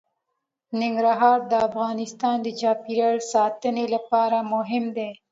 ننګرهار 0.81 1.39
د 1.51 1.53
افغانستان 1.67 2.37
د 2.43 2.47
چاپیریال 2.59 3.17
ساتنې 3.33 3.85
لپاره 3.95 4.37
مهم 4.53 4.85
دي. 4.97 5.11